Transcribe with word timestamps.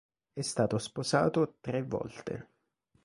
È 0.33 0.41
stato 0.41 0.79
sposato 0.79 1.57
tre 1.61 1.83
volte. 1.83 2.47